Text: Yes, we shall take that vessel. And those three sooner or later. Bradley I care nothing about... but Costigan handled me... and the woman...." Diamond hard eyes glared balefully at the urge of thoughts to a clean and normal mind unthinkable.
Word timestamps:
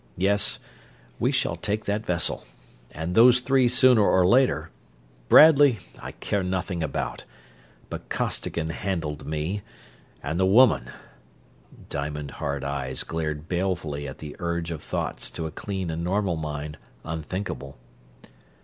Yes, 0.17 0.57
we 1.19 1.31
shall 1.31 1.55
take 1.57 1.85
that 1.85 2.03
vessel. 2.07 2.43
And 2.89 3.13
those 3.13 3.39
three 3.39 3.67
sooner 3.67 4.01
or 4.01 4.25
later. 4.25 4.71
Bradley 5.29 5.77
I 6.01 6.13
care 6.13 6.41
nothing 6.41 6.81
about... 6.81 7.23
but 7.87 8.09
Costigan 8.09 8.71
handled 8.71 9.27
me... 9.27 9.61
and 10.23 10.39
the 10.39 10.45
woman...." 10.47 10.89
Diamond 11.87 12.31
hard 12.31 12.63
eyes 12.63 13.03
glared 13.03 13.47
balefully 13.47 14.07
at 14.07 14.17
the 14.17 14.35
urge 14.39 14.71
of 14.71 14.81
thoughts 14.81 15.29
to 15.29 15.45
a 15.45 15.51
clean 15.51 15.91
and 15.91 16.03
normal 16.03 16.35
mind 16.35 16.79
unthinkable. 17.05 17.77